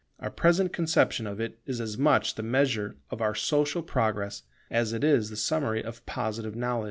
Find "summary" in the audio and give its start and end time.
5.37-5.83